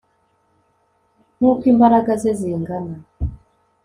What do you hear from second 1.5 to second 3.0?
imbaraga ze zingana